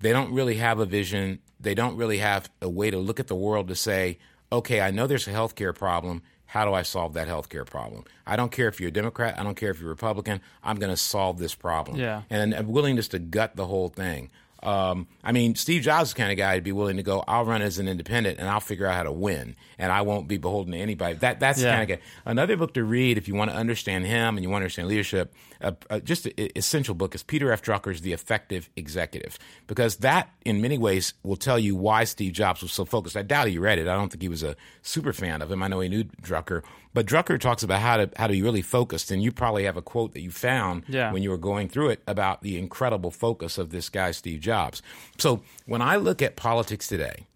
[0.00, 1.38] they don't really have a vision.
[1.60, 4.18] They don't really have a way to look at the world to say,
[4.50, 6.22] okay, I know there's a healthcare problem.
[6.54, 8.04] How do I solve that healthcare problem?
[8.24, 9.36] I don't care if you're a Democrat.
[9.36, 10.40] I don't care if you're a Republican.
[10.62, 11.98] I'm going to solve this problem.
[11.98, 12.22] Yeah.
[12.30, 14.30] And a willingness to gut the whole thing.
[14.64, 17.22] Um, I mean, Steve Jobs is the kind of guy to be willing to go.
[17.28, 20.26] I'll run as an independent, and I'll figure out how to win, and I won't
[20.26, 21.14] be beholden to anybody.
[21.18, 21.66] That that's Yeah.
[21.66, 22.04] the kind of guy.
[22.24, 24.88] Another book to read if you want to understand him and you want to understand
[24.88, 25.34] leadership.
[25.60, 27.62] Uh, uh, just an essential book is Peter F.
[27.62, 32.60] Drucker's The Effective Executive, because that in many ways will tell you why Steve Jobs
[32.62, 33.16] was so focused.
[33.16, 33.88] I doubt he read it.
[33.88, 35.62] I don't think he was a super fan of him.
[35.62, 36.62] I know he knew Drucker,
[36.94, 39.76] but Drucker talks about how to how to be really focused, and you probably have
[39.76, 41.12] a quote that you found Yeah.
[41.12, 44.80] when you were going through it about the incredible focus of this guy Steve Jobs.
[45.18, 47.26] So when I look at politics today,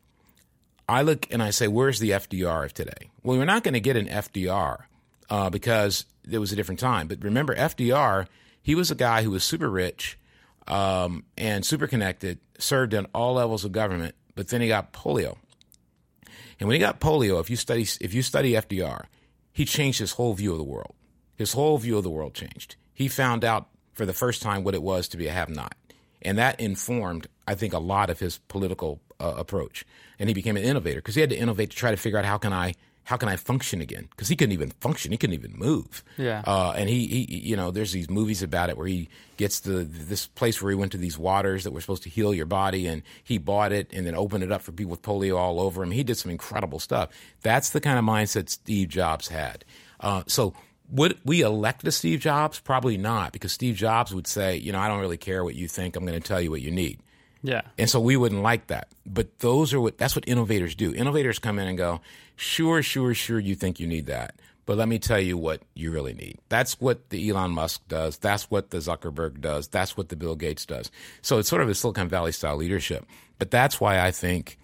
[0.89, 3.11] I look and I say, where's the FDR of today?
[3.23, 4.85] Well, we're not going to get an FDR
[5.29, 7.09] uh, because it was a different time.
[7.09, 8.27] But remember, FDR,
[8.63, 10.19] he was a guy who was super rich
[10.67, 15.37] um, and super connected, served in all levels of government, but then he got polio.
[16.61, 19.05] And when he got polio, if you study if you study FDR,
[19.59, 20.95] he changed his whole view of the world.
[21.35, 22.77] His whole view of the world changed.
[22.95, 25.75] He found out for the first time what it was to be a have-not,
[26.23, 29.85] and that informed, I think, a lot of his political uh, approach.
[30.17, 32.25] And he became an innovator because he had to innovate to try to figure out
[32.25, 32.75] how can I
[33.09, 34.07] how can I function again?
[34.11, 35.13] Because he couldn't even function.
[35.13, 36.05] He couldn't even move.
[36.19, 36.43] Yeah.
[36.47, 39.83] Uh, and he, he, you know, there's these movies about it where he gets to
[39.85, 42.87] this place where he went to these waters that were supposed to heal your body,
[42.87, 45.83] and he bought it and then opened it up for people with polio all over
[45.83, 45.91] him.
[45.91, 47.09] He did some incredible stuff.
[47.41, 49.65] That's the kind of mindset Steve Jobs had.
[50.01, 50.53] Uh, so.
[50.91, 52.61] Would we elect a Steve Jobs?
[52.61, 55.69] Probably not, because Steve Jobs would say, you know, I don't really care what you
[55.69, 55.97] think.
[55.97, 56.99] I'm going to tell you what you need.
[57.43, 57.63] Yeah.
[57.77, 58.89] And so we wouldn't like that.
[59.07, 60.95] But those are what that's what innovators do.
[60.95, 62.01] Innovators come in and go,
[62.37, 64.35] sure, sure, sure, you think you need that.
[64.67, 66.39] But let me tell you what you really need.
[66.51, 68.19] That's what the Elon Musk does.
[68.19, 69.67] That's what the Zuckerberg does.
[69.67, 70.91] That's what the Bill Gates does.
[71.23, 73.07] So it's sort of a Silicon Valley style leadership.
[73.39, 74.59] But that's why I think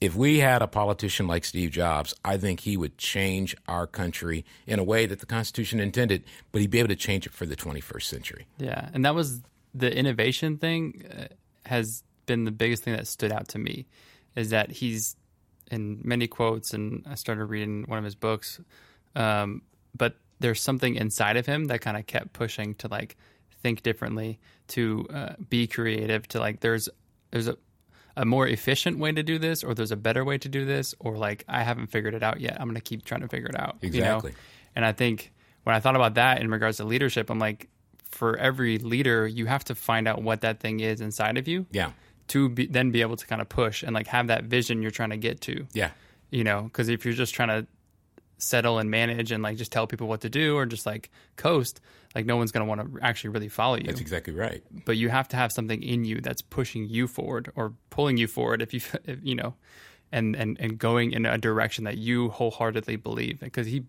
[0.00, 4.44] if we had a politician like Steve Jobs, I think he would change our country
[4.66, 7.46] in a way that the Constitution intended, but he'd be able to change it for
[7.46, 8.46] the 21st century.
[8.58, 9.42] Yeah, and that was
[9.74, 11.24] the innovation thing uh,
[11.66, 13.86] has been the biggest thing that stood out to me
[14.36, 15.16] is that he's
[15.70, 18.60] in many quotes, and I started reading one of his books,
[19.14, 19.62] um,
[19.96, 23.16] but there's something inside of him that kind of kept pushing to like
[23.62, 26.88] think differently, to uh, be creative, to like there's
[27.30, 27.56] there's a
[28.16, 30.94] a more efficient way to do this, or there's a better way to do this,
[30.98, 32.60] or like I haven't figured it out yet.
[32.60, 33.76] I'm gonna keep trying to figure it out.
[33.80, 34.16] you know?
[34.16, 34.34] Exactly.
[34.74, 35.32] And I think
[35.64, 37.68] when I thought about that in regards to leadership, I'm like,
[38.10, 41.66] for every leader, you have to find out what that thing is inside of you
[41.72, 41.92] Yeah.
[42.28, 44.90] to be, then be able to kind of push and like have that vision you're
[44.90, 45.66] trying to get to.
[45.72, 45.90] Yeah.
[46.30, 47.66] You know, because if you're just trying to
[48.38, 51.80] settle and manage and like just tell people what to do or just like coast,
[52.14, 53.84] like no one's going to want to actually really follow you.
[53.84, 54.62] That's exactly right.
[54.84, 58.26] but you have to have something in you that's pushing you forward or pulling you
[58.26, 59.54] forward if you if, you know
[60.12, 63.84] and and and going in a direction that you wholeheartedly believe because he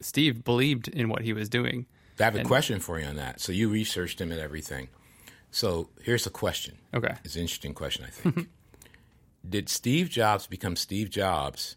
[0.00, 1.84] Steve believed in what he was doing.
[2.20, 3.40] I have a And- question for you on that.
[3.40, 4.88] So you researched him and everything.
[5.50, 6.78] So here's a question.
[6.94, 7.14] Okay.
[7.24, 8.48] It's an interesting question, I think.
[9.48, 11.76] did Steve Jobs become Steve Jobs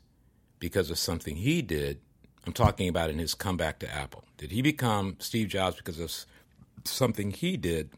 [0.59, 1.99] because of something he did?
[2.45, 4.25] I'm talking about in his comeback to Apple.
[4.37, 6.11] Did he become Steve Jobs because of
[6.83, 7.89] something he did?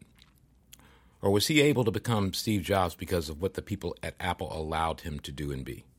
[1.20, 4.50] Or was he able to become Steve Jobs because of what the people at Apple
[4.56, 5.84] allowed him to do and be?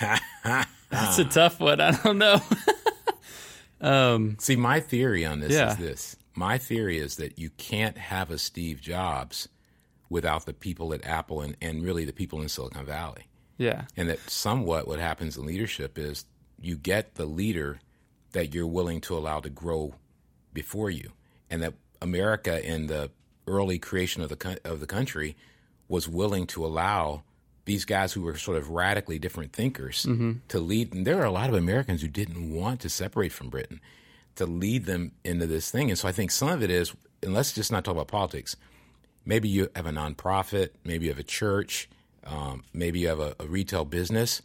[1.16, 1.80] That's a tough one.
[1.80, 2.40] I don't know.
[3.80, 5.72] um See, my theory on this Yeah.
[5.72, 6.16] is this.
[6.34, 9.48] My theory is that you can't have a Steve Jobs
[10.08, 13.24] without the people at Apple and, and really the people in Silicon Valley.
[13.58, 13.84] yeah.
[13.96, 16.24] And that somewhat what happens in leadership is
[16.60, 17.80] you get the leader
[18.32, 19.94] that you're willing to allow to grow
[20.52, 21.12] before you.
[21.50, 23.10] And that America in the
[23.46, 25.36] early creation of the of the country
[25.88, 27.22] was willing to allow
[27.68, 30.04] these guys who were sort of radically different thinkers
[30.48, 30.92] to lead.
[30.92, 33.80] And there are a lot of Americans who didn't want to separate from Britain
[34.34, 35.90] to lead them into this thing.
[35.90, 38.56] And so I think some of it is, and let's just not talk about politics.
[39.24, 41.88] Maybe you have a nonprofit, maybe you have a church,
[42.24, 44.42] um, maybe you have a, a retail business.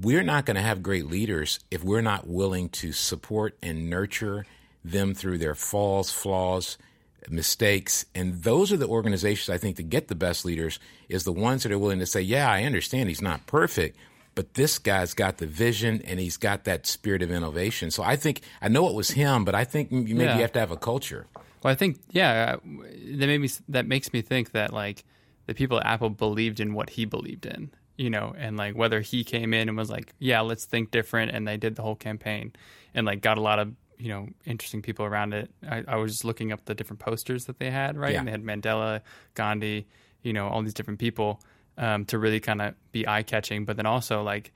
[0.00, 4.46] We're not going to have great leaders if we're not willing to support and nurture
[4.84, 6.78] them through their falls, flaws,
[7.28, 8.04] mistakes.
[8.14, 10.78] And those are the organizations I think that get the best leaders
[11.08, 13.96] is the ones that are willing to say, yeah, I understand he's not perfect,
[14.34, 17.90] but this guy's got the vision and he's got that spirit of innovation.
[17.90, 20.36] So I think I know it was him, but I think maybe Yeah.
[20.36, 21.26] you have to have a culture.
[21.62, 22.68] Well, I think yeah, uh,
[23.16, 25.04] that made me that makes me think that like
[25.46, 29.00] the people at Apple believed in what he believed in, you know, and like whether
[29.00, 31.96] he came in and was like, yeah, let's think different, and they did the whole
[31.96, 32.52] campaign,
[32.94, 35.50] and like got a lot of you know interesting people around it.
[35.68, 38.12] I, I was looking up the different posters that they had, right?
[38.12, 38.20] Yeah.
[38.20, 39.02] And they had Mandela,
[39.34, 39.86] Gandhi,
[40.22, 41.40] you know, all these different people
[41.76, 44.52] um, to really kind of be eye catching, but then also like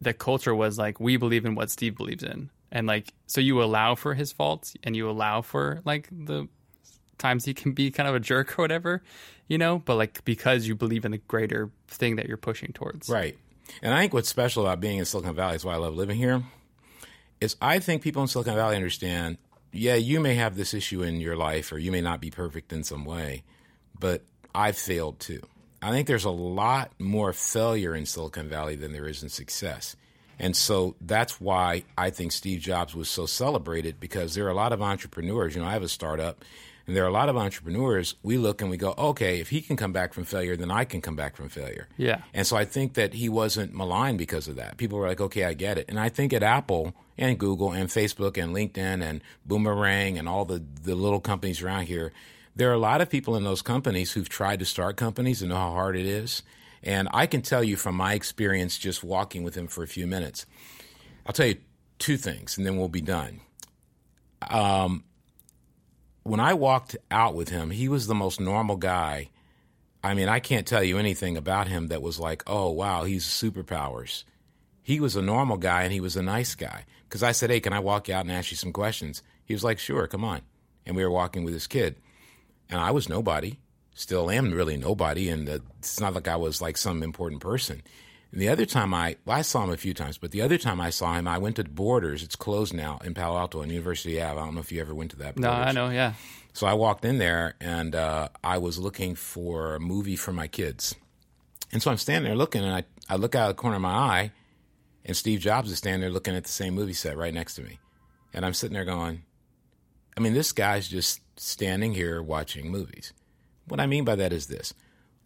[0.00, 3.62] the culture was like we believe in what Steve believes in, and like so you
[3.62, 6.48] allow for his faults and you allow for like the
[7.18, 9.02] times he can be kind of a jerk or whatever,
[9.48, 13.08] you know, but like because you believe in the greater thing that you're pushing towards.
[13.08, 13.36] Right.
[13.82, 16.16] And I think what's special about being in Silicon Valley is why I love living
[16.16, 16.42] here
[17.40, 19.38] is I think people in Silicon Valley understand,
[19.72, 22.72] yeah, you may have this issue in your life or you may not be perfect
[22.72, 23.42] in some way,
[23.98, 24.22] but
[24.54, 25.42] I've failed too.
[25.80, 29.94] I think there's a lot more failure in Silicon Valley than there is in success.
[30.38, 34.54] And so that's why I think Steve Jobs was so celebrated because there are a
[34.54, 35.54] lot of entrepreneurs.
[35.54, 36.44] You know, I have a startup,
[36.86, 38.14] and there are a lot of entrepreneurs.
[38.22, 40.84] We look and we go, okay, if he can come back from failure, then I
[40.84, 41.88] can come back from failure.
[41.96, 42.22] Yeah.
[42.32, 44.76] And so I think that he wasn't maligned because of that.
[44.76, 45.86] People were like, okay, I get it.
[45.88, 50.44] And I think at Apple and Google and Facebook and LinkedIn and Boomerang and all
[50.44, 52.12] the, the little companies around here,
[52.54, 55.50] there are a lot of people in those companies who've tried to start companies and
[55.50, 56.42] know how hard it is.
[56.82, 60.06] And I can tell you from my experience just walking with him for a few
[60.06, 60.46] minutes,
[61.26, 61.56] I'll tell you
[61.98, 63.40] two things and then we'll be done.
[64.48, 65.04] Um,
[66.22, 69.30] when I walked out with him, he was the most normal guy.
[70.04, 73.24] I mean, I can't tell you anything about him that was like, oh, wow, he's
[73.24, 74.22] superpowers.
[74.82, 76.84] He was a normal guy and he was a nice guy.
[77.08, 79.22] Because I said, hey, can I walk you out and ask you some questions?
[79.44, 80.42] He was like, sure, come on.
[80.84, 81.96] And we were walking with his kid.
[82.68, 83.58] And I was nobody
[83.98, 87.82] still am really nobody, and uh, it's not like I was like some important person.
[88.30, 90.58] And the other time I, well, I saw him a few times, but the other
[90.58, 92.22] time I saw him, I went to Borders.
[92.22, 94.38] It's closed now in Palo Alto on University Ave.
[94.38, 95.36] I don't know if you ever went to that.
[95.38, 95.66] No, Borders.
[95.66, 96.12] I know, yeah.
[96.52, 100.46] So I walked in there and uh, I was looking for a movie for my
[100.46, 100.94] kids.
[101.72, 103.82] And so I'm standing there looking, and I, I look out of the corner of
[103.82, 104.32] my eye,
[105.08, 107.62] and Steve Jobs is standing there looking at the same movie set right next to
[107.62, 107.80] me.
[108.34, 109.22] And I'm sitting there going,
[110.16, 113.14] I mean, this guy's just standing here watching movies.
[113.66, 114.74] What I mean by that is this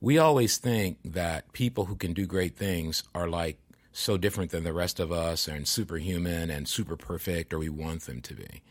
[0.01, 3.59] we always think that people who can do great things are like
[3.93, 8.03] so different than the rest of us and superhuman and super perfect, or we want
[8.03, 8.63] them to be.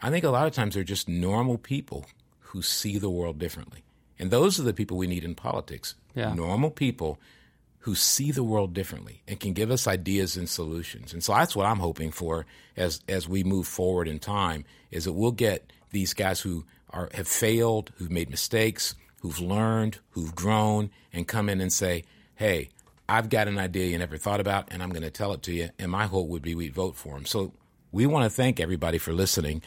[0.00, 2.06] I think a lot of times they're just normal people
[2.38, 3.82] who see the world differently.
[4.18, 5.94] And those are the people we need in politics.
[6.14, 6.34] Yeah.
[6.34, 7.18] Normal people
[7.82, 11.12] who see the world differently and can give us ideas and solutions.
[11.12, 15.04] And so that's what I'm hoping for as as we move forward in time is
[15.04, 20.34] that we'll get these guys who are have failed, who've made mistakes, who've learned, who've
[20.34, 22.04] grown, and come in and say,
[22.36, 22.68] "Hey,
[23.08, 25.52] I've got an idea you never thought about, and I'm going to tell it to
[25.52, 27.26] you." And my hope would be we'd vote for them.
[27.26, 27.52] So
[27.90, 29.60] we want to thank everybody for listening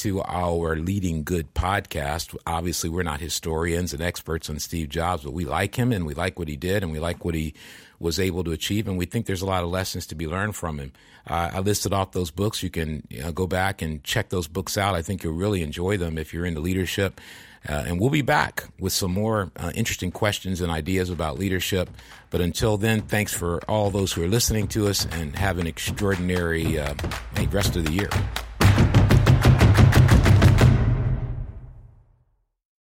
[0.00, 2.34] to our Leading Good podcast.
[2.46, 6.14] Obviously, we're not historians and experts on Steve Jobs, but we like him and we
[6.14, 7.52] like what he did and we like what he
[7.98, 10.56] was able to achieve, and we think there's a lot of lessons to be learned
[10.56, 10.92] from him.
[11.26, 12.62] Uh, I listed off those books.
[12.62, 14.94] You can you know, go back and check those books out.
[14.94, 17.20] I think you'll really enjoy them if you're into leadership.
[17.68, 21.90] Uh, and we'll be back with some more uh, interesting questions and ideas about leadership.
[22.30, 25.66] But until then, thanks for all those who are listening to us and have an
[25.66, 26.94] extraordinary uh,
[27.52, 28.08] rest of the year.